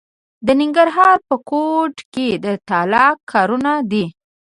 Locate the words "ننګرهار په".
0.61-1.35